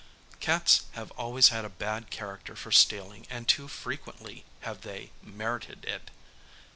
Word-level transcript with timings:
Cats 0.39 0.85
have 0.93 1.11
always 1.11 1.49
had 1.49 1.63
a 1.63 1.69
bad 1.69 2.09
character 2.09 2.55
for 2.55 2.71
stealing, 2.71 3.27
and 3.29 3.47
too 3.47 3.67
frequently 3.67 4.45
have 4.61 4.81
they 4.81 5.11
merited 5.21 5.85
it. 5.85 6.09